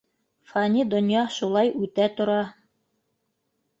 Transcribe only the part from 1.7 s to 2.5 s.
үтә тора.